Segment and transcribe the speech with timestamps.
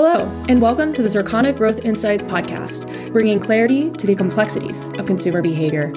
[0.00, 5.06] Hello, and welcome to the Circana Growth Insights podcast, bringing clarity to the complexities of
[5.06, 5.92] consumer behavior.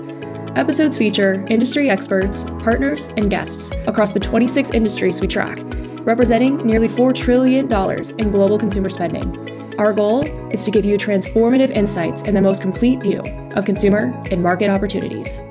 [0.56, 5.60] Episodes feature industry experts, partners, and guests across the 26 industries we track,
[6.00, 7.72] representing nearly $4 trillion
[8.18, 9.78] in global consumer spending.
[9.78, 13.20] Our goal is to give you transformative insights and the most complete view
[13.56, 15.44] of consumer and market opportunities.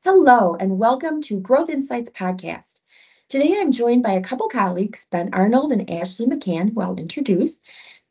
[0.00, 2.80] Hello, and welcome to Growth Insights Podcast.
[3.30, 7.60] Today I'm joined by a couple colleagues, Ben Arnold and Ashley McCann, who I'll introduce.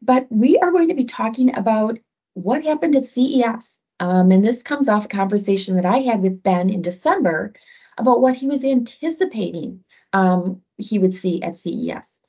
[0.01, 1.99] But we are going to be talking about
[2.33, 3.79] what happened at CES.
[3.99, 7.53] Um, and this comes off a conversation that I had with Ben in December
[7.97, 12.19] about what he was anticipating um, he would see at CES.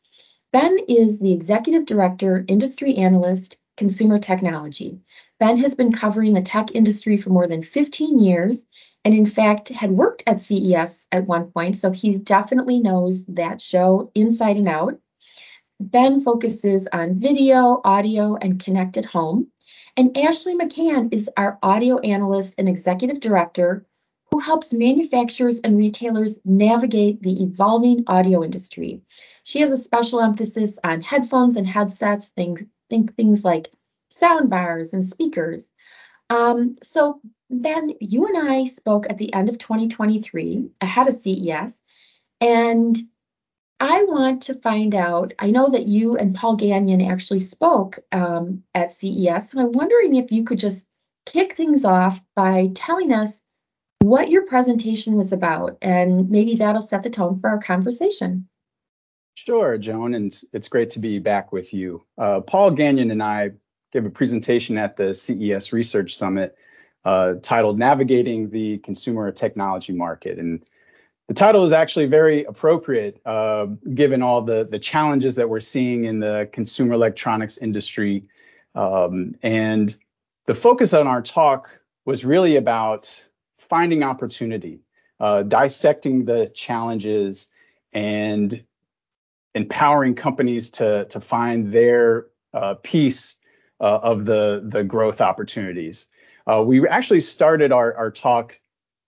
[0.53, 5.01] Ben is the Executive Director, Industry Analyst, Consumer Technology.
[5.41, 8.67] Ben has been covering the tech industry for more than 15 years
[9.05, 13.61] and in fact had worked at CES at one point, so he definitely knows that
[13.61, 14.99] show inside and out.
[15.81, 19.49] Ben focuses on video, audio, and connected home.
[19.97, 23.87] And Ashley McCann is our audio analyst and executive director
[24.33, 29.03] who helps manufacturers and retailers navigate the evolving audio industry.
[29.45, 33.71] She has a special emphasis on headphones and headsets, think, think things like
[34.09, 35.73] sound bars and speakers.
[36.35, 41.85] Um, so Ben, you and I spoke at the end of 2023 ahead of CES,
[42.41, 42.99] and
[43.79, 45.33] I want to find out.
[45.39, 50.17] I know that you and Paul Gagnon actually spoke um, at CES, so I'm wondering
[50.17, 50.87] if you could just
[51.27, 53.41] kick things off by telling us
[54.01, 58.49] what your presentation was about, and maybe that'll set the tone for our conversation.
[59.37, 62.05] Sure, Joan, and it's great to be back with you.
[62.19, 63.53] Uh, Paul Gagnon and I
[63.95, 66.59] gave a presentation at the CES Research Summit
[67.05, 70.39] uh, titled Navigating the Consumer Technology Market.
[70.39, 70.67] And
[71.29, 76.07] the title is actually very appropriate uh, given all the, the challenges that we're seeing
[76.07, 78.25] in the consumer electronics industry.
[78.75, 79.95] Um, and
[80.47, 83.25] the focus on our talk was really about
[83.59, 84.81] finding opportunity,
[85.21, 87.47] uh, dissecting the challenges,
[87.93, 88.65] and
[89.55, 93.39] empowering companies to, to find their uh, piece
[93.81, 96.07] uh, of the, the growth opportunities.
[96.47, 98.61] Uh, we actually started our, our talk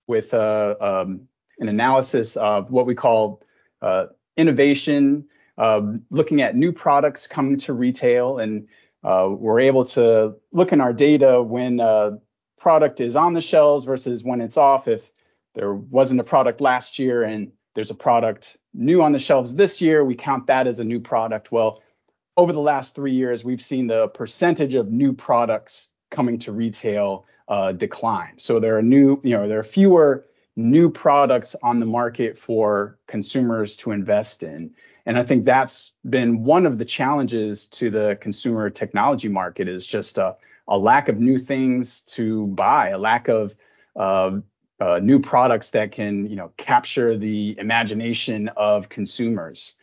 [0.06, 1.28] with uh, um,
[1.58, 3.42] an analysis of what we call
[3.82, 4.06] uh,
[4.36, 5.26] innovation,
[5.58, 8.68] um, looking at new products coming to retail, and
[9.02, 12.18] we're able to look in our data when a
[12.58, 14.88] product is on the shelves versus when it's off.
[14.88, 15.10] If
[15.54, 19.80] there wasn't a product last year and there's a product new on the shelves this
[19.80, 21.52] year, we count that as a new product.
[21.52, 21.82] Well,
[22.36, 27.26] over the last three years, we've seen the percentage of new products coming to retail
[27.48, 28.38] uh, decline.
[28.38, 30.26] So there are new, you know, there are fewer
[30.56, 34.70] new products on the market for consumers to invest in.
[35.04, 39.86] And I think that's been one of the challenges to the consumer technology market is
[39.86, 40.36] just a,
[40.66, 43.54] a lack of new things to buy, a lack of
[43.94, 44.38] uh,
[44.80, 49.76] uh, new products that can, you know, capture the imagination of consumers.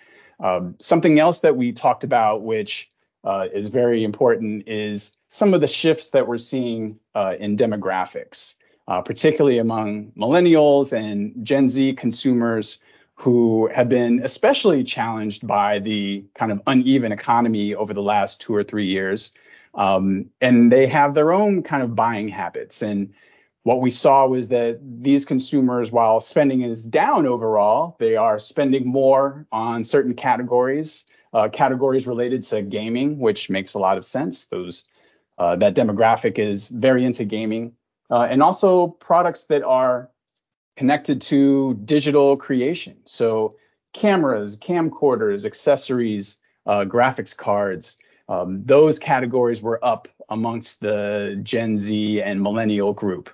[0.43, 2.89] Um, something else that we talked about, which
[3.23, 8.55] uh, is very important, is some of the shifts that we're seeing uh, in demographics,
[8.87, 12.77] uh, particularly among millennials and Gen Z consumers
[13.15, 18.53] who have been especially challenged by the kind of uneven economy over the last two
[18.53, 19.31] or three years.
[19.75, 22.81] Um, and they have their own kind of buying habits.
[22.81, 23.13] And
[23.63, 28.87] what we saw was that these consumers, while spending is down overall, they are spending
[28.87, 34.45] more on certain categories, uh, categories related to gaming, which makes a lot of sense.
[34.45, 34.83] Those
[35.37, 37.73] uh, that demographic is very into gaming,
[38.11, 40.09] uh, and also products that are
[40.75, 42.97] connected to digital creation.
[43.05, 43.55] So
[43.93, 47.97] cameras, camcorders, accessories, uh, graphics cards,
[48.29, 53.29] um, those categories were up amongst the Gen Z and millennial group.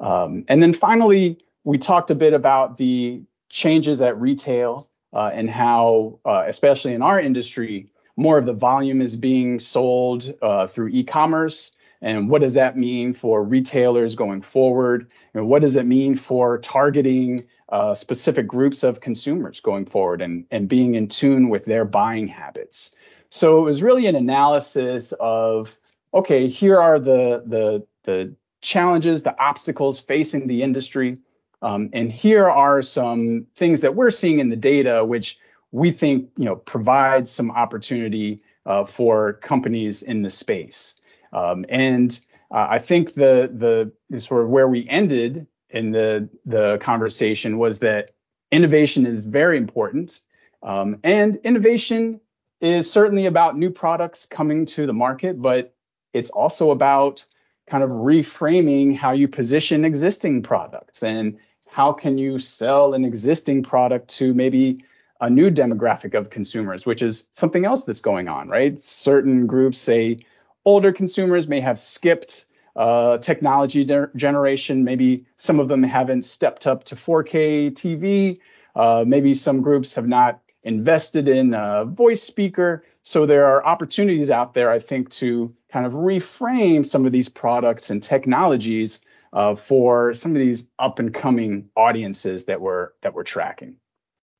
[0.00, 5.50] Um, and then finally, we talked a bit about the changes at retail uh, and
[5.50, 10.88] how, uh, especially in our industry, more of the volume is being sold uh, through
[10.88, 11.72] e-commerce.
[12.02, 15.12] And what does that mean for retailers going forward?
[15.34, 20.46] And what does it mean for targeting uh, specific groups of consumers going forward and,
[20.50, 22.92] and being in tune with their buying habits?
[23.30, 25.76] So it was really an analysis of
[26.12, 31.18] okay here are the the the challenges the obstacles facing the industry
[31.62, 35.38] um, and here are some things that we're seeing in the data which
[35.72, 40.96] we think you know provides some opportunity uh, for companies in the space.
[41.32, 42.18] Um, and
[42.50, 47.78] uh, I think the the sort of where we ended in the the conversation was
[47.80, 48.12] that
[48.50, 50.20] innovation is very important,
[50.62, 52.20] um, and innovation
[52.60, 55.74] is certainly about new products coming to the market, but
[56.12, 57.24] it's also about
[57.70, 61.38] kind of reframing how you position existing products and
[61.68, 64.84] how can you sell an existing product to maybe
[65.20, 68.82] a new demographic of consumers, which is something else that's going on, right?
[68.82, 70.18] Certain groups say
[70.64, 74.82] older consumers may have skipped uh, technology de- generation.
[74.82, 78.40] Maybe some of them haven't stepped up to 4K TV.
[78.74, 82.84] Uh, maybe some groups have not invested in a voice speaker.
[83.02, 87.28] So there are opportunities out there, I think, to kind of reframe some of these
[87.28, 89.00] products and technologies
[89.32, 93.76] uh, for some of these up and coming audiences that we're that we're tracking.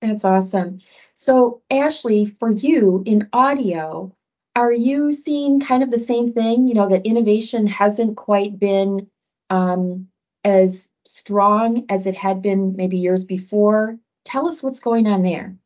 [0.00, 0.81] That's awesome.
[1.15, 4.15] So Ashley, for you in audio,
[4.56, 6.69] are you seeing kind of the same thing?
[6.69, 9.09] You know, that innovation hasn't quite been
[9.50, 10.09] um,
[10.44, 13.99] as strong as it had been maybe years before.
[14.25, 15.56] Tell us what's going on there.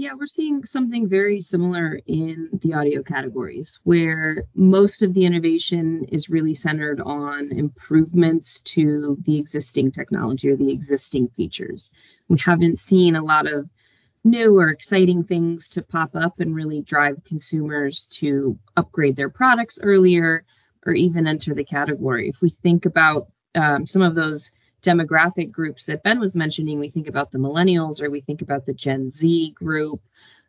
[0.00, 6.06] Yeah, we're seeing something very similar in the audio categories where most of the innovation
[6.08, 11.90] is really centered on improvements to the existing technology or the existing features.
[12.28, 13.68] We haven't seen a lot of
[14.24, 19.80] new or exciting things to pop up and really drive consumers to upgrade their products
[19.82, 20.46] earlier
[20.86, 22.30] or even enter the category.
[22.30, 24.50] If we think about um, some of those
[24.82, 28.64] demographic groups that Ben was mentioning, we think about the millennials or we think about
[28.64, 30.00] the Gen Z group.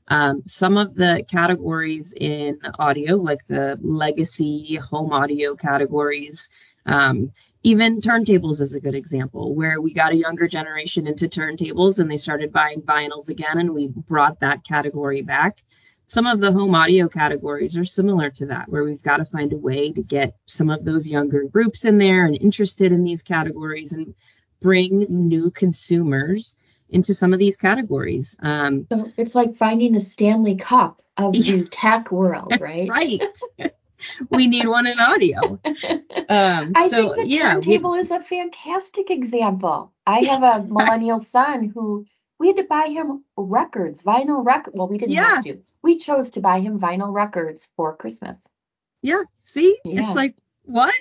[0.08, 6.50] Um, some of the categories in audio, like the legacy home audio categories,
[6.86, 7.32] um,
[7.64, 12.10] even turntables is a good example where we got a younger generation into turntables and
[12.10, 15.64] they started buying vinyls again and we brought that category back.
[16.12, 19.54] Some of the home audio categories are similar to that, where we've got to find
[19.54, 23.22] a way to get some of those younger groups in there and interested in these
[23.22, 24.14] categories and
[24.62, 26.58] bring new consumers
[26.90, 28.36] into some of these categories.
[28.42, 32.90] Um, so it's like finding the Stanley Cup of the tech world, right?
[32.90, 33.22] right.
[34.30, 35.62] we need one in audio.
[36.28, 39.92] Um, I so, think the yeah, turntable we, is a fantastic example.
[40.08, 42.06] I have a millennial son who
[42.40, 44.74] we had to buy him records, vinyl record.
[44.76, 45.36] Well, we didn't yeah.
[45.36, 48.48] have to we chose to buy him vinyl records for Christmas.
[49.02, 49.24] Yeah.
[49.44, 50.04] See, yeah.
[50.04, 50.94] it's like what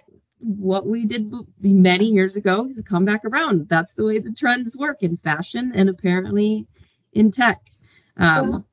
[0.42, 3.68] what we did many years ago has come back around.
[3.68, 6.66] That's the way the trends work in fashion and apparently
[7.12, 7.60] in tech.
[8.16, 8.66] Um, well,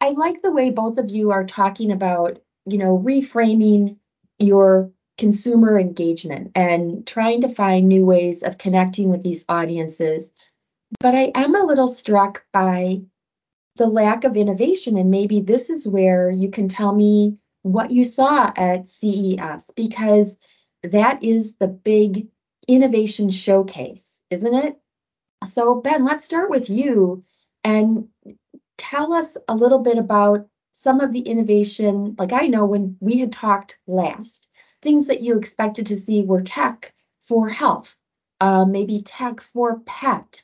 [0.00, 3.98] I like the way both of you are talking about, you know, reframing
[4.38, 10.34] your consumer engagement and trying to find new ways of connecting with these audiences.
[10.98, 13.02] But I am a little struck by
[13.76, 14.96] the lack of innovation.
[14.96, 20.36] And maybe this is where you can tell me what you saw at CES, because
[20.82, 22.28] that is the big
[22.68, 24.78] innovation showcase, isn't it?
[25.44, 27.24] So, Ben, let's start with you
[27.64, 28.08] and
[28.78, 32.16] tell us a little bit about some of the innovation.
[32.18, 34.48] Like I know when we had talked last,
[34.80, 36.92] things that you expected to see were tech
[37.22, 37.96] for health,
[38.40, 40.42] uh, maybe tech for pet,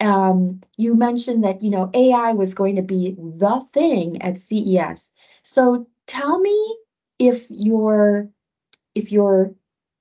[0.00, 5.12] um, you mentioned that you know AI was going to be the thing at CES.
[5.42, 6.76] So tell me
[7.18, 8.28] if your
[8.94, 9.54] if your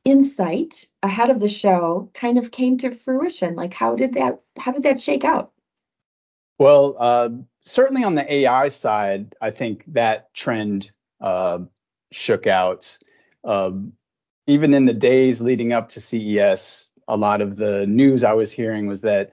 [0.05, 3.55] insight ahead of the show kind of came to fruition.
[3.55, 5.51] Like how did that how did that shake out?
[6.57, 7.29] Well, uh,
[7.63, 10.91] certainly on the AI side, I think that trend
[11.21, 11.59] uh,
[12.11, 12.97] shook out.
[13.43, 13.93] Um,
[14.47, 18.51] even in the days leading up to CES, a lot of the news I was
[18.51, 19.31] hearing was that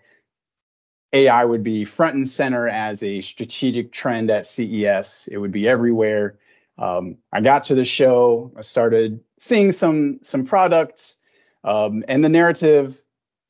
[1.12, 5.28] AI would be front and center as a strategic trend at CES.
[5.30, 6.38] It would be everywhere.
[6.78, 11.16] Um, I got to the show, I started seeing some some products,
[11.64, 13.00] um, and the narrative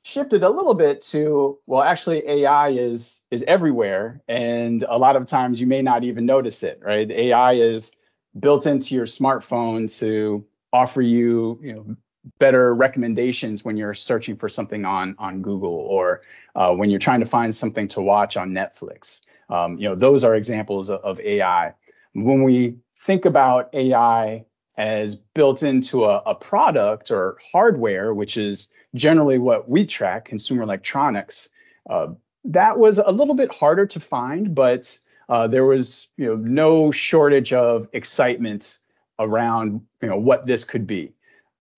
[0.02, 5.26] shifted a little bit to well, actually AI is is everywhere, and a lot of
[5.26, 6.80] times you may not even notice it.
[6.84, 7.10] Right?
[7.10, 7.90] AI is
[8.38, 11.96] built into your smartphone to offer you you know
[12.38, 16.22] better recommendations when you're searching for something on on Google or
[16.54, 19.22] uh, when you're trying to find something to watch on Netflix.
[19.48, 21.72] Um, you know, those are examples of, of, AI.
[22.14, 24.44] When we think about AI
[24.76, 30.62] as built into a, a product or hardware, which is generally what we track, consumer
[30.62, 31.50] electronics,
[31.88, 32.08] uh,
[32.44, 36.90] that was a little bit harder to find, but uh, there was you know no
[36.90, 38.78] shortage of excitement
[39.18, 41.12] around you know what this could be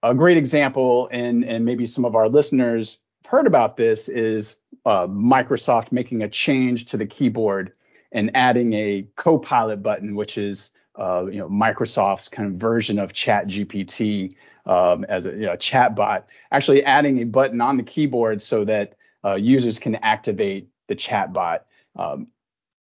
[0.02, 5.06] a great example, and and maybe some of our listeners heard about this, is uh,
[5.06, 7.72] Microsoft making a change to the keyboard
[8.12, 13.12] and adding a Copilot button, which is uh, you know Microsoft's kind of version of
[13.12, 14.34] ChatGPT
[14.66, 16.28] um, as a you know, chat bot.
[16.52, 21.32] Actually, adding a button on the keyboard so that uh, users can activate the chat
[21.32, 21.66] bot.
[21.96, 22.28] Um,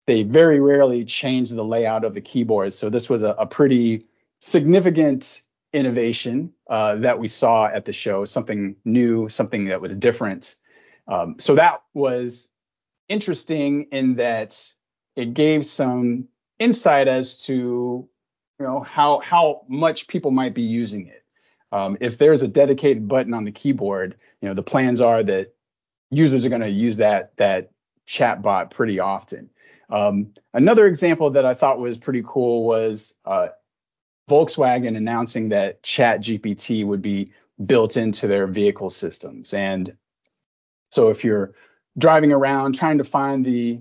[0.08, 2.74] they very rarely change the layout of the keyboard.
[2.74, 4.08] So this was a, a pretty
[4.42, 5.44] significant
[5.74, 10.56] innovation uh, that we saw at the show, something new, something that was different.
[11.08, 12.48] Um, so that was
[13.10, 14.72] interesting in that
[15.16, 16.28] it gave some
[16.60, 18.08] insight as to
[18.60, 21.24] you know how how much people might be using it.
[21.72, 25.54] Um, if there's a dedicated button on the keyboard, you know the plans are that
[26.12, 27.72] users are going to use that that
[28.06, 29.50] chat bot pretty often.
[29.90, 33.50] Um, another example that I thought was pretty cool was uh,
[34.30, 37.32] Volkswagen announcing that Chat GPT would be
[37.66, 39.54] built into their vehicle systems.
[39.54, 39.96] And
[40.92, 41.54] so if you're
[41.98, 43.80] driving around trying to find the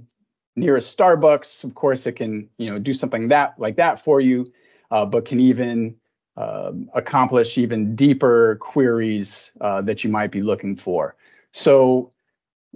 [0.56, 4.52] nearest Starbucks, of course it can you know do something that like that for you,
[4.90, 5.96] uh, but can even
[6.36, 11.14] um, accomplish even deeper queries uh, that you might be looking for.
[11.52, 12.10] So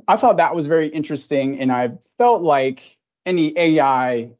[0.06, 4.30] I thought that was very interesting, and I felt like any AI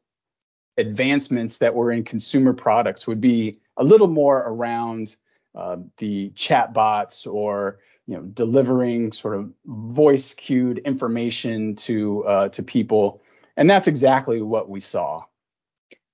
[0.77, 5.15] advancements that were in consumer products would be a little more around
[5.55, 12.63] uh, the chatbots or you know delivering sort of voice cued information to uh, to
[12.63, 13.21] people,
[13.55, 15.23] and that's exactly what we saw.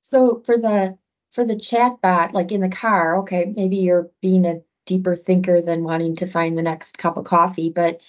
[0.01, 0.98] So for the
[1.32, 5.84] for the chatbot, like in the car, okay, maybe you're being a deeper thinker than
[5.84, 8.00] wanting to find the next cup of coffee, but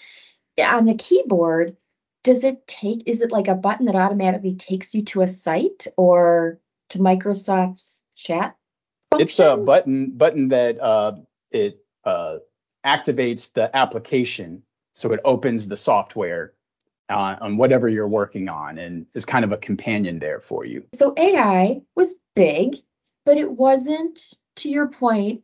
[0.58, 1.76] on the keyboard,
[2.25, 5.87] does it take is it like a button that automatically takes you to a site
[5.97, 8.57] or to Microsoft's chat?
[9.12, 9.25] Function?
[9.25, 11.16] It's a button button that uh,
[11.52, 12.38] it uh,
[12.85, 14.62] activates the application,
[14.95, 16.54] so it opens the software
[17.09, 20.85] on, on whatever you're working on, and is kind of a companion there for you.
[20.95, 22.76] So AI was big,
[23.25, 25.43] but it wasn't, to your point,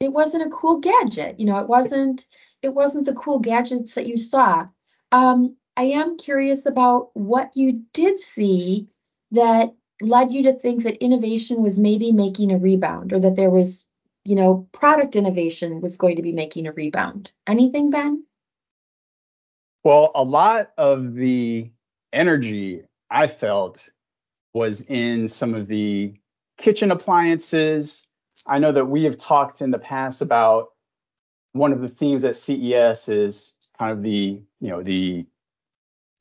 [0.00, 1.38] it wasn't a cool gadget.
[1.38, 2.24] You know, it wasn't
[2.62, 4.66] it wasn't the cool gadgets that you saw.
[5.10, 8.88] Um, I am curious about what you did see
[9.30, 13.50] that led you to think that innovation was maybe making a rebound or that there
[13.50, 13.86] was,
[14.24, 17.32] you know, product innovation was going to be making a rebound.
[17.46, 18.24] Anything, Ben?
[19.84, 21.70] Well, a lot of the
[22.12, 23.88] energy I felt
[24.52, 26.14] was in some of the
[26.58, 28.06] kitchen appliances.
[28.46, 30.68] I know that we have talked in the past about
[31.52, 35.26] one of the themes at CES is kind of the, you know, the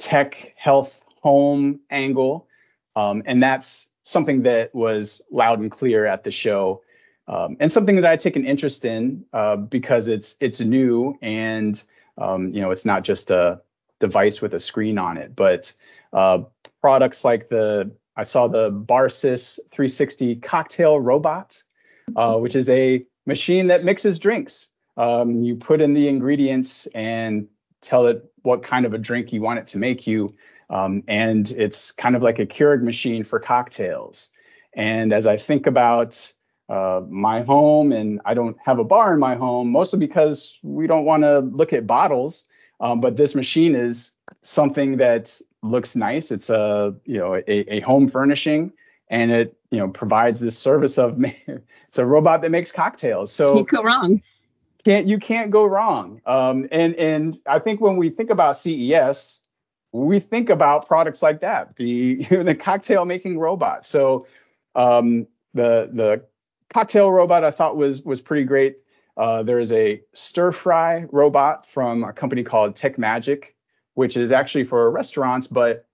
[0.02, 2.48] tech health home angle.
[2.96, 6.82] Um, and that's something that was loud and clear at the show.
[7.28, 11.82] Um, and something that I take an interest in uh, because it's it's new and
[12.18, 13.62] um, you know it's not just a
[14.00, 15.72] device with a screen on it, but
[16.12, 16.40] uh,
[16.82, 21.62] products like the I saw the Barsys 360 cocktail robot,
[22.16, 24.70] uh, which is a machine that mixes drinks.
[24.98, 27.48] Um, you put in the ingredients and
[27.82, 30.36] tell it what kind of a drink you want it to make you.
[30.70, 34.32] Um, and it's kind of like a Keurig machine for cocktails.
[34.74, 36.32] And as I think about
[36.70, 40.88] uh, my home, and I don't have a bar in my home, mostly because we
[40.88, 42.46] don't want to look at bottles.
[42.80, 46.32] Um, but this machine is something that looks nice.
[46.32, 48.72] It's a you know a, a home furnishing,
[49.10, 53.32] and it you know provides this service of it's a robot that makes cocktails.
[53.34, 54.22] So you go wrong
[54.84, 56.22] can't you can't go wrong.
[56.26, 59.42] Um, and and I think when we think about CES,
[59.92, 63.86] we think about products like that, the the cocktail making robot.
[63.86, 64.28] So
[64.76, 66.26] um, the the
[66.70, 68.78] cocktail robot I thought was was pretty great.
[69.18, 73.56] Uh, there is a stir fry robot from a company called Tech Magic,
[73.94, 75.86] which is actually for restaurants, but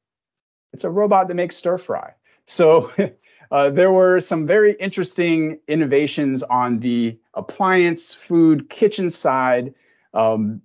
[0.72, 2.14] it's a robot that makes stir fry.
[2.46, 2.92] So
[3.52, 9.74] Uh, there were some very interesting innovations on the appliance, food, kitchen side.
[10.14, 10.62] Um,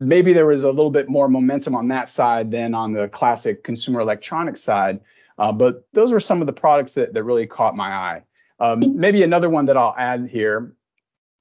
[0.00, 3.64] maybe there was a little bit more momentum on that side than on the classic
[3.64, 5.00] consumer electronics side.
[5.38, 8.22] Uh, but those were some of the products that, that really caught my eye.
[8.60, 10.74] Um, maybe another one that I'll add here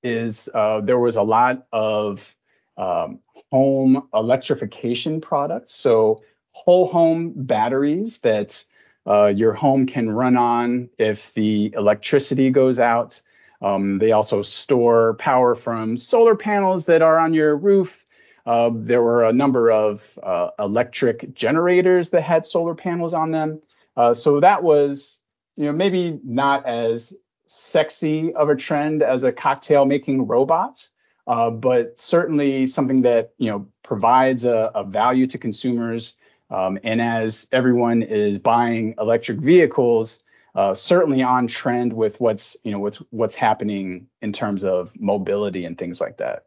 [0.03, 2.35] is uh, there was a lot of
[2.77, 3.19] um,
[3.51, 5.73] home electrification products.
[5.73, 8.65] So whole home batteries that
[9.07, 13.21] uh, your home can run on if the electricity goes out.
[13.61, 18.05] Um, they also store power from solar panels that are on your roof.
[18.45, 23.61] Uh, there were a number of uh, electric generators that had solar panels on them.
[23.95, 25.19] Uh, so that was,
[25.55, 27.13] you know, maybe not as
[27.45, 30.87] sexy of a trend as a cocktail making robot,
[31.27, 36.15] uh, but certainly something that you know provides a, a value to consumers
[36.51, 40.21] um, and as everyone is buying electric vehicles,
[40.53, 45.65] uh, certainly on trend with what's you know what's what's happening in terms of mobility
[45.65, 46.45] and things like that.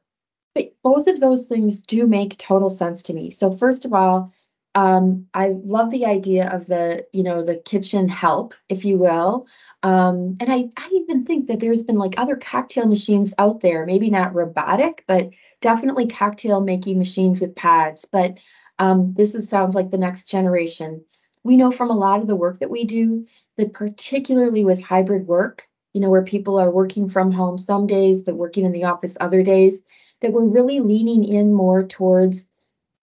[0.54, 3.30] But both of those things do make total sense to me.
[3.30, 4.30] So first of all,
[4.76, 9.46] Um, I love the idea of the, you know, the kitchen help, if you will.
[9.84, 13.87] Um, and I, I even think that there's been like other cocktail machines out there,
[13.87, 15.30] maybe not robotic, but
[15.61, 18.04] definitely cocktail making machines with pads.
[18.11, 18.38] But
[18.78, 21.04] um, this is, sounds like the next generation.
[21.42, 23.26] We know from a lot of the work that we do
[23.56, 28.22] that particularly with hybrid work, you know, where people are working from home some days,
[28.22, 29.82] but working in the office other days,
[30.20, 32.48] that we're really leaning in more towards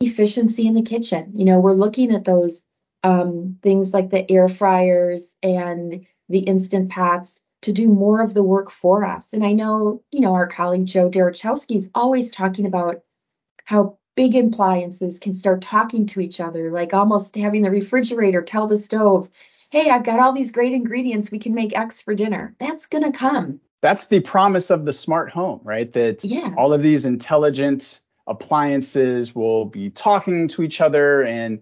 [0.01, 1.31] efficiency in the kitchen.
[1.33, 2.65] You know, we're looking at those
[3.03, 8.43] um, things like the air fryers and the instant pots to do more of the
[8.43, 9.33] work for us.
[9.33, 13.03] And I know, you know, our colleague Joe Derochowski is always talking about
[13.65, 18.67] how big appliances can start talking to each other, like almost having the refrigerator tell
[18.67, 19.29] the stove,
[19.69, 21.31] hey, I've got all these great ingredients.
[21.31, 22.55] We can make X for dinner.
[22.59, 23.59] That's going to come.
[23.81, 25.91] That's the promise of the smart home, right?
[25.91, 26.53] That yeah.
[26.57, 31.61] all of these intelligent appliances will be talking to each other and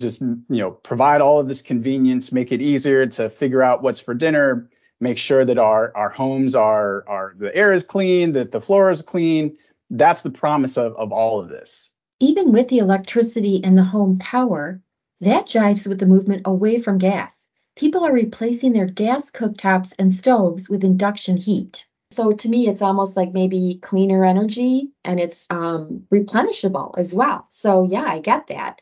[0.00, 3.98] just you know provide all of this convenience make it easier to figure out what's
[3.98, 4.68] for dinner
[5.00, 8.90] make sure that our our homes are are the air is clean that the floor
[8.90, 9.56] is clean
[9.90, 11.90] that's the promise of of all of this.
[12.20, 14.80] Even with the electricity and the home power
[15.20, 17.48] that jives with the movement away from gas.
[17.76, 21.86] People are replacing their gas cooktops and stoves with induction heat.
[22.10, 27.46] So to me it's almost like maybe cleaner energy and it's um, replenishable as well.
[27.50, 28.80] So yeah i get that.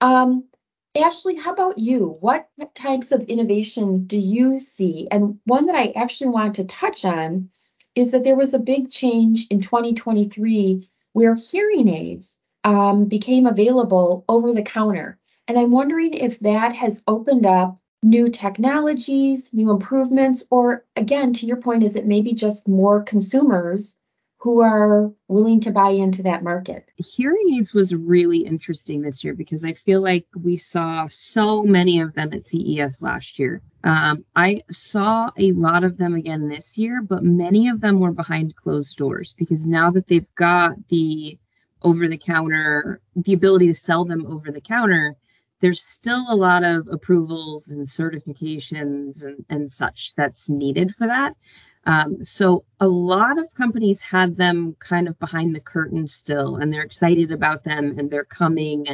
[0.00, 0.44] Um,
[0.94, 2.18] Ashley, how about you?
[2.20, 5.08] What types of innovation do you see?
[5.10, 7.48] And one that I actually wanted to touch on
[7.94, 14.24] is that there was a big change in 2023 where hearing aids um, became available
[14.28, 15.18] over the counter.
[15.48, 21.46] And I'm wondering if that has opened up new technologies, new improvements, or again, to
[21.46, 23.96] your point, is it maybe just more consumers
[24.42, 26.90] who are willing to buy into that market.
[26.96, 32.00] Hearing aids was really interesting this year because I feel like we saw so many
[32.00, 33.62] of them at CES last year.
[33.84, 38.10] Um, I saw a lot of them again this year, but many of them were
[38.10, 41.38] behind closed doors because now that they've got the
[41.80, 45.14] over the counter, the ability to sell them over the counter,
[45.60, 51.36] there's still a lot of approvals and certifications and, and such that's needed for that.
[51.84, 56.72] Um, so a lot of companies had them kind of behind the curtain still, and
[56.72, 58.86] they're excited about them and they're coming,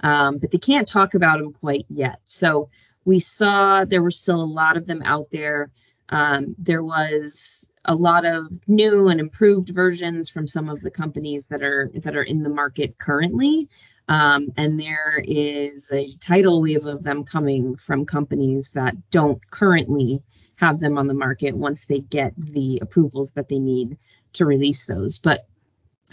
[0.00, 2.20] um, but they can't talk about them quite yet.
[2.24, 2.68] So
[3.04, 5.70] we saw there were still a lot of them out there.
[6.08, 11.46] Um, there was a lot of new and improved versions from some of the companies
[11.46, 13.68] that are that are in the market currently.
[14.08, 20.22] Um, and there is a tidal wave of them coming from companies that don't currently
[20.62, 23.98] have them on the market once they get the approvals that they need
[24.32, 25.18] to release those.
[25.18, 25.40] But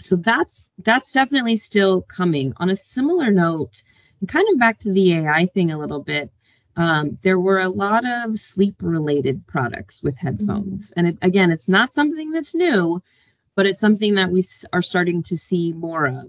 [0.00, 2.52] so that's that's definitely still coming.
[2.56, 3.82] On a similar note,
[4.18, 6.32] and kind of back to the AI thing a little bit,
[6.76, 10.92] um, there were a lot of sleep related products with headphones.
[10.96, 13.00] And it, again, it's not something that's new,
[13.54, 16.26] but it's something that we are starting to see more of.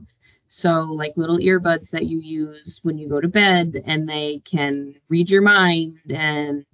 [0.48, 4.94] So, like little earbuds that you use when you go to bed, and they can
[5.10, 6.66] read your mind and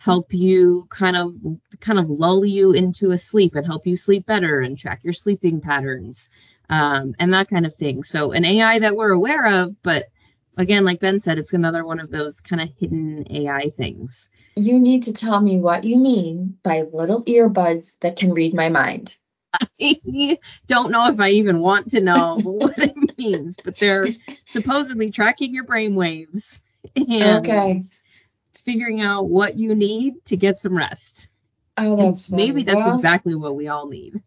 [0.00, 1.34] help you kind of
[1.78, 5.12] kind of lull you into a sleep and help you sleep better and track your
[5.12, 6.30] sleeping patterns
[6.70, 8.02] um, and that kind of thing.
[8.02, 10.04] So an AI that we're aware of, but
[10.56, 14.30] again, like Ben said, it's another one of those kind of hidden AI things.
[14.56, 18.70] You need to tell me what you mean by little earbuds that can read my
[18.70, 19.18] mind.
[19.78, 24.08] I don't know if I even want to know what it means, but they're
[24.46, 26.62] supposedly tracking your brain waves.
[26.96, 27.82] And okay
[28.64, 31.28] figuring out what you need to get some rest.
[31.76, 34.22] Oh, that's maybe that's well, exactly what we all need.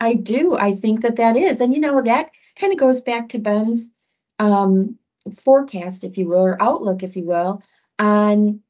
[0.00, 0.56] I do.
[0.56, 3.90] I think that that is, and you know that kind of goes back to Ben's
[4.38, 4.98] um,
[5.42, 7.62] forecast, if you will, or outlook, if you will,
[7.98, 8.60] on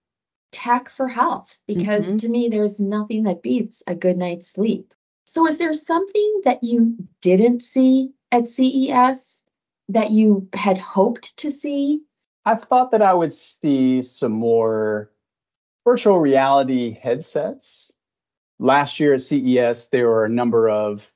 [0.52, 1.56] tech for health.
[1.66, 2.16] Because mm-hmm.
[2.18, 4.94] to me, there's nothing that beats a good night's sleep.
[5.24, 9.42] So, is there something that you didn't see at CES
[9.90, 12.02] that you had hoped to see?
[12.48, 15.10] I thought that I would see some more
[15.84, 17.92] virtual reality headsets.
[18.58, 21.12] Last year at CES, there were a number of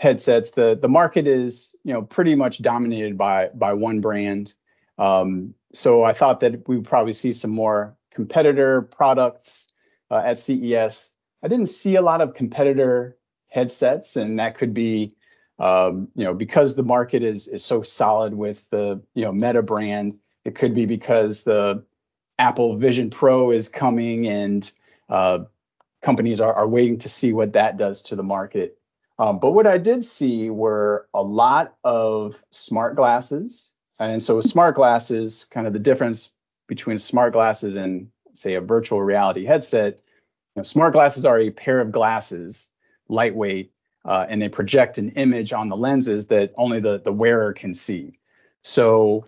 [0.00, 0.52] headsets.
[0.52, 4.54] The the market is you know pretty much dominated by by one brand.
[4.96, 9.68] Um, so I thought that we would probably see some more competitor products
[10.10, 11.10] uh, at CES.
[11.42, 15.16] I didn't see a lot of competitor headsets, and that could be
[15.58, 19.60] um, you know because the market is is so solid with the you know Meta
[19.60, 20.18] brand.
[20.46, 21.82] It could be because the
[22.38, 24.70] Apple Vision Pro is coming and
[25.08, 25.40] uh,
[26.02, 28.78] companies are, are, waiting to see what that does to the market.
[29.18, 34.76] Um, but what I did see were a lot of smart glasses, And so smart
[34.76, 36.30] glasses, kind of the difference
[36.68, 40.00] between smart glasses and say a virtual reality headset.
[40.54, 42.70] You know, smart glasses are a pair of glasses,
[43.08, 43.72] lightweight,
[44.04, 47.74] uh, and they project an image on the lenses that only the, the wearer can
[47.74, 48.20] see.
[48.62, 49.26] So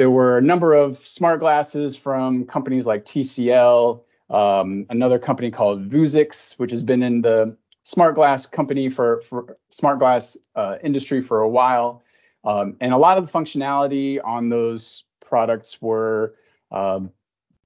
[0.00, 5.90] there were a number of smart glasses from companies like TCL, um, another company called
[5.90, 11.20] Vuzix, which has been in the smart glass company for, for smart glass uh, industry
[11.20, 12.02] for a while.
[12.44, 16.32] Um, and a lot of the functionality on those products were
[16.70, 17.10] um,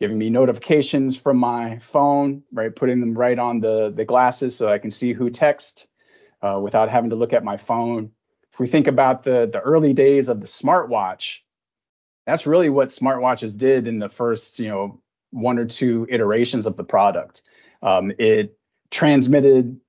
[0.01, 4.69] giving me notifications from my phone, right, putting them right on the, the glasses so
[4.69, 5.87] I can see who text
[6.43, 8.11] uh, without having to look at my phone.
[8.53, 11.39] If we think about the, the early days of the smartwatch,
[12.27, 16.77] that's really what smartwatches did in the first, you know, one or two iterations of
[16.77, 17.43] the product.
[17.83, 18.59] Um, it
[18.91, 19.81] transmitted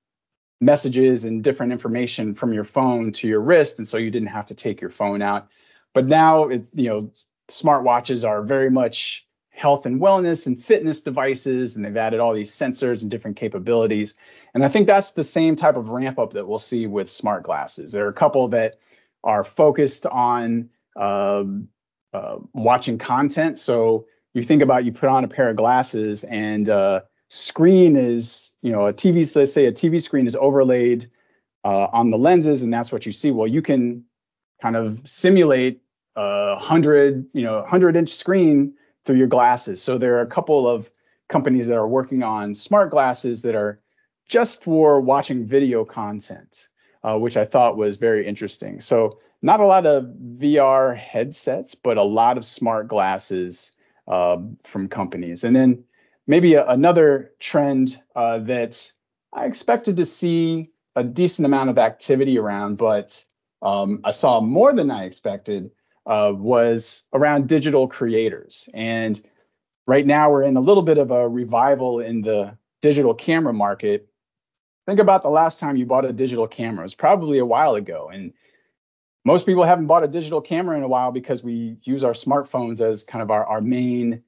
[0.60, 4.46] messages and different information from your phone to your wrist, and so you didn't have
[4.46, 5.48] to take your phone out.
[5.94, 7.00] But now, it, you know,
[7.48, 12.50] smartwatches are very much health and wellness and fitness devices, and they've added all these
[12.50, 14.14] sensors and different capabilities.
[14.52, 17.42] And I think that's the same type of ramp up that we'll see with smart
[17.44, 17.92] glasses.
[17.92, 18.76] There are a couple that
[19.24, 21.44] are focused on uh,
[22.16, 23.58] uh, watching content.
[23.58, 28.52] So you think about you put on a pair of glasses and uh, screen is,
[28.62, 31.10] you know, a TV, let's say a TV screen is overlaid
[31.62, 33.30] uh, on the lenses and that's what you see.
[33.30, 34.04] Well, you can
[34.62, 35.82] kind of simulate
[36.16, 38.74] a hundred, you know, hundred inch screen
[39.04, 39.82] through your glasses.
[39.82, 40.90] So there are a couple of
[41.28, 43.80] companies that are working on smart glasses that are
[44.26, 46.68] just for watching video content,
[47.02, 48.80] uh, which I thought was very interesting.
[48.80, 50.04] So not a lot of
[50.38, 53.72] VR headsets, but a lot of smart glasses
[54.08, 55.44] uh, from companies.
[55.44, 55.84] And then
[56.26, 58.92] maybe a, another trend uh, that
[59.32, 63.24] I expected to see a decent amount of activity around, but
[63.62, 65.70] um, I saw more than I expected
[66.06, 68.68] uh, was around digital creators.
[68.72, 69.20] And
[69.86, 74.08] right now we're in a little bit of a revival in the digital camera market.
[74.86, 76.80] Think about the last time you bought a digital camera.
[76.80, 78.08] It was probably a while ago.
[78.12, 78.32] And
[79.26, 82.80] most people haven't bought a digital camera in a while because we use our smartphones
[82.80, 84.22] as kind of our, our main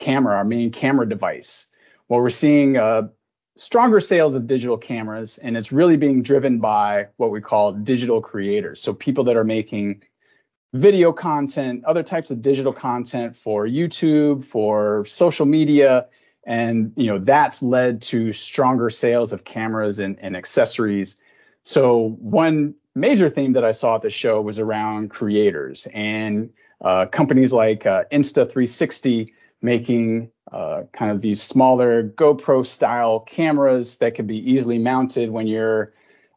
[0.00, 1.68] camera, our main camera device.
[2.08, 3.08] Well, we're seeing uh,
[3.56, 8.20] stronger sales of digital cameras, and it's really being driven by what we call digital
[8.20, 8.80] creators.
[8.80, 10.02] So people that are making
[10.72, 16.08] video content, other types of digital content for YouTube, for social media,
[16.44, 21.16] and you know that's led to stronger sales of cameras and, and accessories.
[21.62, 27.06] So one major theme that I saw at the show was around creators and uh,
[27.06, 34.26] companies like uh, Insta360 making uh, kind of these smaller GoPro style cameras that could
[34.26, 35.94] be easily mounted when you're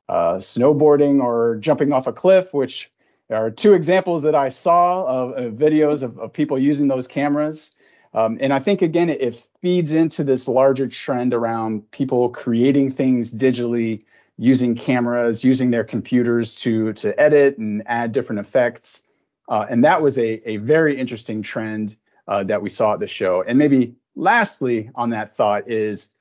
[0.07, 2.91] uh, snowboarding or jumping off a cliff, which
[3.31, 7.73] are two examples that I saw of, of videos of, of, people using those cameras.
[8.13, 12.91] Um, and I think, again, it, it feeds into this larger trend around people creating
[12.91, 14.03] things digitally
[14.37, 19.03] using cameras, using their computers to to edit and add different effects.
[19.47, 21.95] Uh, and that was a, a very interesting trend
[22.27, 23.43] uh, that we saw at the show.
[23.47, 26.11] And maybe lastly on that thought is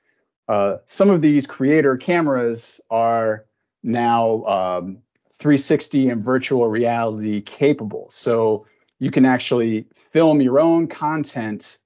[0.47, 3.45] uh, some of these creator cameras are
[3.81, 4.97] now um,
[5.39, 8.07] 360 and virtual reality capable.
[8.11, 8.67] So
[8.99, 11.79] you can actually film your own content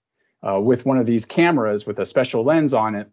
[0.48, 3.10] uh, with one of these cameras with a special lens on it,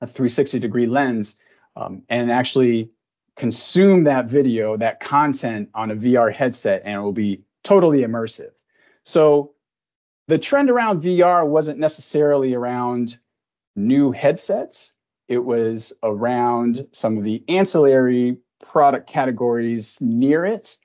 [0.00, 1.36] a 360 degree lens,
[1.76, 2.90] um, and actually
[3.36, 8.52] consume that video, that content on a VR headset, and it will be totally immersive.
[9.04, 9.54] So
[10.28, 13.18] the trend around VR wasn't necessarily around
[13.76, 14.92] new headsets.
[15.28, 20.78] It was around some of the ancillary product categories near it,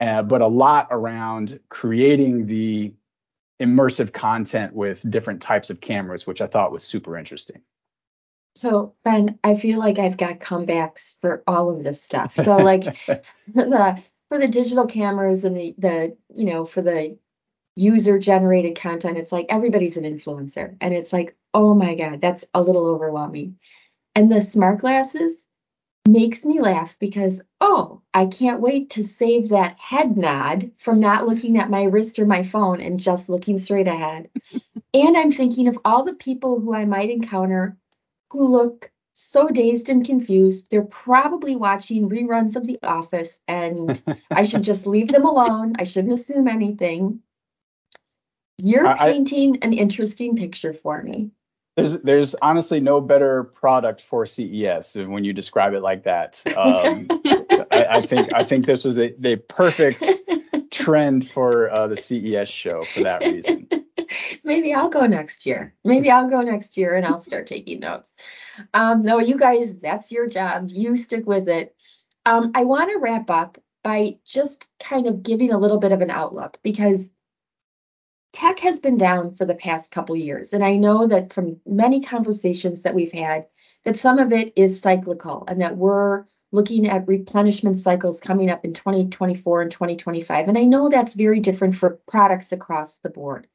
[0.00, 2.92] uh, but a lot around creating the
[3.60, 7.62] immersive content with different types of cameras, which I thought was super interesting.
[8.62, 12.36] So Ben, I feel like I've got comebacks for all of this stuff.
[12.36, 12.84] So like
[13.48, 17.18] the for the digital cameras and the the you know for the
[17.74, 22.46] user generated content, it's like everybody's an influencer, and it's like oh my god, that's
[22.54, 23.58] a little overwhelming.
[24.14, 25.48] And the smart glasses
[26.06, 31.26] makes me laugh because oh, I can't wait to save that head nod from not
[31.26, 34.30] looking at my wrist or my phone and just looking straight ahead.
[34.94, 37.76] and I'm thinking of all the people who I might encounter
[38.32, 40.70] who look so dazed and confused.
[40.70, 45.74] They're probably watching reruns of The Office, and I should just leave them alone.
[45.78, 47.20] I shouldn't assume anything.
[48.58, 51.30] You're I, painting an interesting picture for me.
[51.76, 56.42] There's there's honestly no better product for CES when you describe it like that.
[56.56, 57.06] Um,
[57.70, 60.04] I, I, think I think this was a the perfect
[60.70, 63.68] trend for uh, the CES show for that reason.
[64.44, 65.74] Maybe I'll go next year.
[65.84, 68.14] Maybe I'll go next year and I'll start taking notes.
[68.74, 70.68] Um, no, you guys, that's your job.
[70.68, 71.74] You stick with it.
[72.24, 76.00] Um, I want to wrap up by just kind of giving a little bit of
[76.00, 77.10] an outlook because
[78.32, 80.52] tech has been down for the past couple years.
[80.52, 83.46] And I know that from many conversations that we've had,
[83.84, 88.64] that some of it is cyclical and that we're looking at replenishment cycles coming up
[88.64, 90.48] in 2024 and 2025.
[90.48, 93.46] And I know that's very different for products across the board.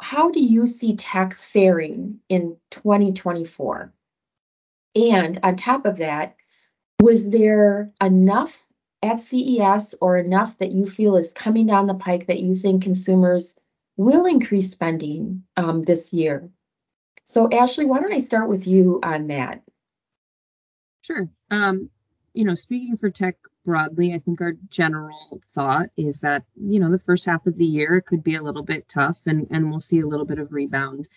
[0.00, 3.92] How do you see tech faring in 2024?
[4.94, 6.36] And on top of that,
[7.00, 8.56] was there enough
[9.02, 12.82] at CES or enough that you feel is coming down the pike that you think
[12.82, 13.56] consumers
[13.96, 16.50] will increase spending um, this year?
[17.24, 19.62] So, Ashley, why don't I start with you on that?
[21.02, 21.28] Sure.
[21.50, 21.90] Um,
[22.34, 26.90] you know, speaking for tech broadly, I think our general thought is that, you know,
[26.90, 29.80] the first half of the year could be a little bit tough and, and we'll
[29.80, 31.08] see a little bit of rebound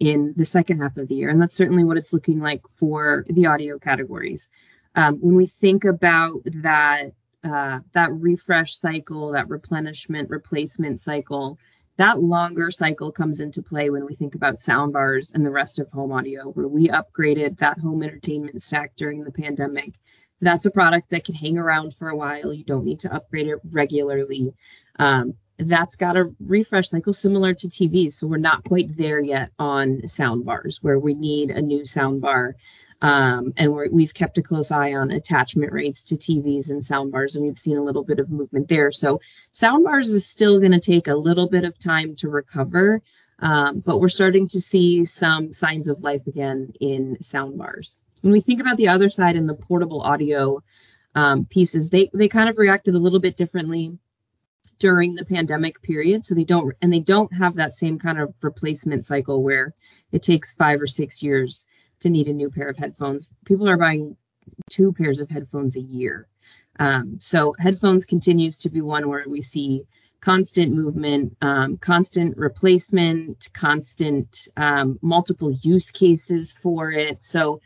[0.00, 1.30] in the second half of the year.
[1.30, 4.48] And that's certainly what it's looking like for the audio categories.
[4.94, 7.12] Um, when we think about that
[7.44, 11.58] uh, that refresh cycle, that replenishment replacement cycle,
[11.96, 15.88] that longer cycle comes into play when we think about soundbars and the rest of
[15.90, 19.94] home audio, where we upgraded that home entertainment stack during the pandemic.
[20.40, 22.52] That's a product that can hang around for a while.
[22.52, 24.54] You don't need to upgrade it regularly.
[24.98, 28.12] Um, that's got a refresh cycle similar to TVs.
[28.12, 32.54] So we're not quite there yet on soundbars, where we need a new soundbar
[33.04, 37.36] um, and we have kept a close eye on attachment rates to TVs and soundbars,
[37.36, 38.90] and we've seen a little bit of movement there.
[38.90, 39.20] So
[39.52, 43.02] soundbars is still going to take a little bit of time to recover,
[43.40, 47.96] um, but we're starting to see some signs of life again in soundbars.
[48.22, 50.62] When we think about the other side and the portable audio
[51.14, 53.98] um, pieces, they they kind of reacted a little bit differently
[54.78, 58.34] during the pandemic period so they don't and they don't have that same kind of
[58.42, 59.72] replacement cycle where
[60.10, 61.66] it takes five or six years
[62.00, 63.30] to need a new pair of headphones.
[63.44, 64.16] People are buying
[64.70, 66.26] two pairs of headphones a year.
[66.78, 69.86] Um, so headphones continues to be one where we see
[70.20, 77.22] constant movement, um, constant replacement, constant um, multiple use cases for it.
[77.22, 77.60] So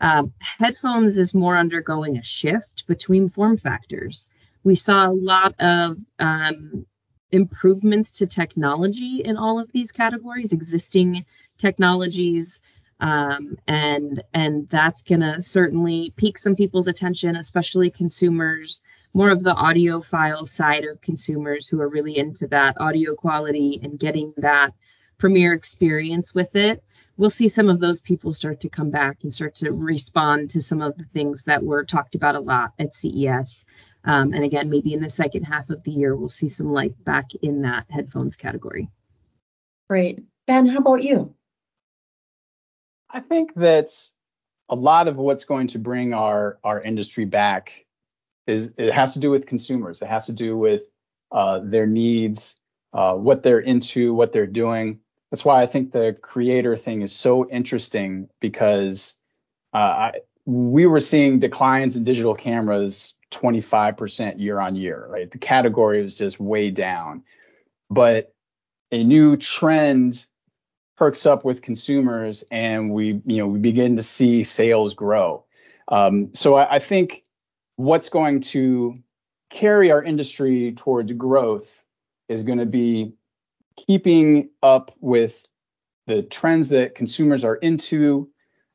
[0.00, 4.30] um, headphones is more undergoing a shift between form factors.
[4.62, 6.86] We saw a lot of um,
[7.30, 11.24] improvements to technology in all of these categories, existing
[11.58, 12.60] technologies
[13.00, 19.54] um, and and that's gonna certainly pique some people's attention, especially consumers, more of the
[19.54, 24.72] audiophile side of consumers who are really into that audio quality and getting that
[25.18, 26.82] premiere experience with it.
[27.16, 30.62] We'll see some of those people start to come back and start to respond to
[30.62, 33.66] some of the things that were talked about a lot at CES.
[34.04, 36.92] Um, and again, maybe in the second half of the year, we'll see some life
[37.04, 38.90] back in that headphones category.
[39.88, 40.24] Great.
[40.46, 41.34] Ben, how about you?
[43.08, 43.88] I think that
[44.68, 47.86] a lot of what's going to bring our our industry back
[48.46, 50.02] is it has to do with consumers.
[50.02, 50.82] It has to do with
[51.30, 52.56] uh, their needs,
[52.92, 55.00] uh, what they're into, what they're doing.
[55.34, 59.16] That's why I think the creator thing is so interesting because
[59.74, 60.12] uh, I,
[60.44, 65.28] we were seeing declines in digital cameras 25% year on year, right?
[65.28, 67.24] The category was just way down.
[67.90, 68.32] But
[68.92, 70.24] a new trend
[70.96, 75.44] perks up with consumers and we you know we begin to see sales grow
[75.88, 77.24] um, so I, I, think
[77.74, 78.94] what's going to
[79.50, 81.82] carry our industry towards growth
[82.28, 83.14] is going to be
[83.76, 85.46] keeping up with
[86.06, 88.28] the trends that consumers are into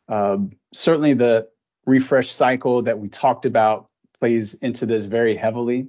[0.08, 0.38] uh,
[0.74, 1.48] certainly the
[1.86, 5.88] refresh cycle that we talked about plays into this very heavily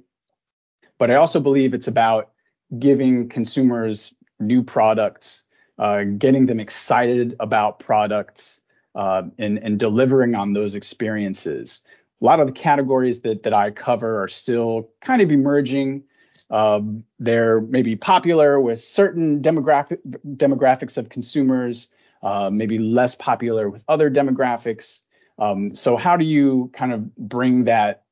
[0.97, 2.31] but i also believe it's about
[2.79, 5.43] giving consumers new products
[5.81, 8.61] uh, getting them excited about products
[8.93, 11.81] uh, and, and delivering on those experiences.
[12.21, 16.03] A lot of the categories that, that I cover are still kind of emerging.
[16.51, 19.99] Um, they're maybe popular with certain demographic
[20.35, 21.89] demographics of consumers,
[22.21, 24.99] uh, maybe less popular with other demographics.
[25.39, 28.03] Um, so how do you kind of bring that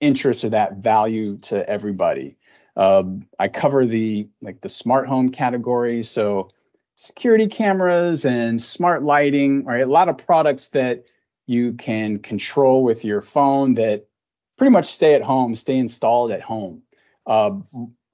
[0.00, 2.36] interest or that value to everybody?
[2.76, 6.50] Um, I cover the like the smart home category, so
[6.96, 9.80] security cameras and smart lighting, right?
[9.80, 11.04] A lot of products that
[11.46, 14.06] you can control with your phone that
[14.58, 16.82] pretty much stay at home, stay installed at home.
[17.26, 17.58] Uh,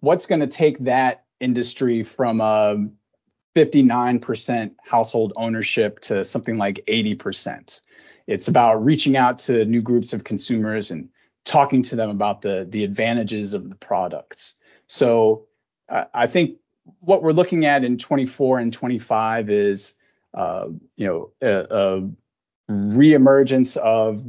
[0.00, 2.84] what's going to take that industry from a
[3.54, 7.80] 59% household ownership to something like 80%?
[8.26, 11.08] It's about reaching out to new groups of consumers and
[11.44, 14.54] talking to them about the the advantages of the products.
[14.86, 15.46] So
[15.88, 16.58] uh, I think
[17.00, 19.94] what we're looking at in 24 and 25 is,
[20.34, 22.10] uh, you know, a, a
[22.70, 24.24] reemergence of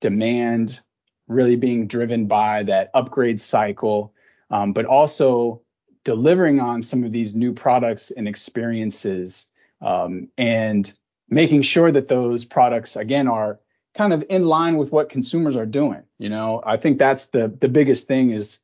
[0.00, 0.80] demand
[1.28, 4.12] really being driven by that upgrade cycle,
[4.50, 5.62] um, but also
[6.04, 9.46] delivering on some of these new products and experiences
[9.80, 10.92] um, and
[11.28, 13.60] making sure that those products again are
[13.96, 16.60] kind of in line with what consumers are doing you know?
[16.64, 18.58] I think that's the the biggest thing is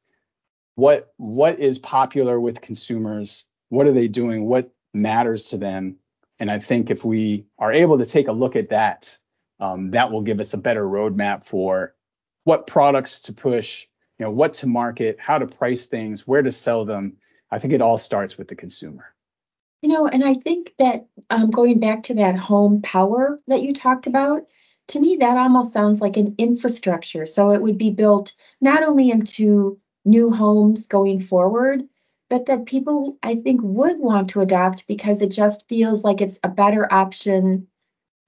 [0.75, 5.97] what what is popular with consumers what are they doing what matters to them?
[6.41, 9.17] And i think if we are able to take a look at that
[9.61, 11.95] um, that will give us a better roadmap for
[12.45, 13.87] what products to push
[14.19, 17.17] you know what to market how to price things where to sell them
[17.51, 19.15] i think it all starts with the consumer
[19.85, 23.75] you know, and I think that um, going back to that home power that you
[23.75, 24.47] talked about,
[24.89, 27.27] to me, that almost sounds like an infrastructure.
[27.27, 31.83] So it would be built not only into new homes going forward,
[32.31, 36.39] but that people, I think, would want to adopt because it just feels like it's
[36.43, 37.67] a better option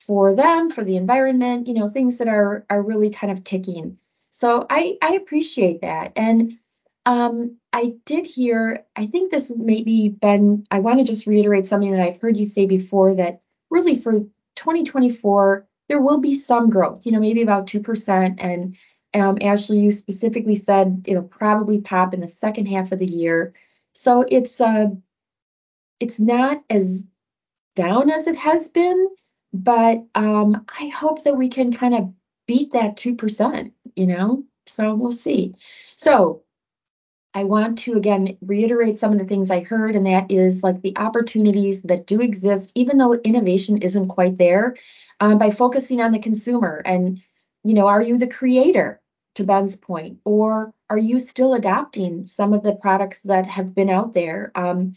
[0.00, 3.96] for them, for the environment, you know, things that are are really kind of ticking.
[4.38, 6.12] So I I appreciate that.
[6.14, 6.58] And
[7.06, 11.90] um, I did hear, I think this maybe Ben, I want to just reiterate something
[11.92, 14.12] that I've heard you say before that really for
[14.56, 18.34] 2024, there will be some growth, you know, maybe about 2%.
[18.38, 18.76] And
[19.14, 23.54] um, Ashley, you specifically said it'll probably pop in the second half of the year.
[23.94, 24.88] So it's uh,
[25.98, 27.06] it's not as
[27.74, 29.08] down as it has been,
[29.54, 32.12] but um, I hope that we can kind of
[32.46, 34.44] beat that 2%, you know?
[34.66, 35.54] So we'll see.
[35.96, 36.42] So
[37.34, 40.80] I want to again reiterate some of the things I heard, and that is like
[40.80, 44.76] the opportunities that do exist, even though innovation isn't quite there,
[45.20, 46.82] um, by focusing on the consumer.
[46.84, 47.20] And,
[47.64, 49.00] you know, are you the creator,
[49.36, 53.90] to Ben's point, or are you still adopting some of the products that have been
[53.90, 54.50] out there?
[54.54, 54.94] Um,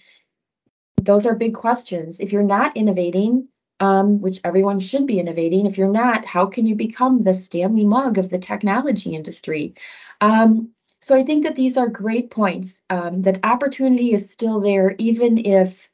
[1.01, 2.19] those are big questions.
[2.19, 6.65] If you're not innovating, um, which everyone should be innovating, if you're not, how can
[6.65, 9.75] you become the Stanley Mug of the technology industry?
[10.21, 12.81] Um, so I think that these are great points.
[12.89, 15.89] Um, that opportunity is still there, even if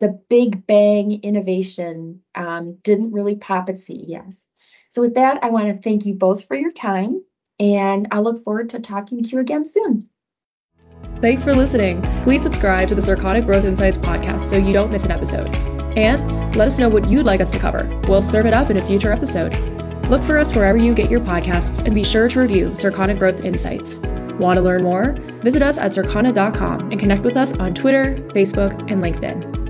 [0.00, 4.50] the big bang innovation um, didn't really pop at CES.
[4.90, 7.22] So with that, I want to thank you both for your time,
[7.58, 10.08] and I look forward to talking to you again soon.
[11.20, 12.02] Thanks for listening.
[12.22, 15.73] Please subscribe to the Circana Growth Insights podcast so you don't miss an episode.
[15.96, 17.88] And let us know what you'd like us to cover.
[18.08, 19.54] We'll serve it up in a future episode.
[20.08, 23.40] Look for us wherever you get your podcasts and be sure to review Circana Growth
[23.40, 23.98] Insights.
[24.38, 25.12] Want to learn more?
[25.42, 29.63] Visit us at circana.com and connect with us on Twitter, Facebook, and LinkedIn.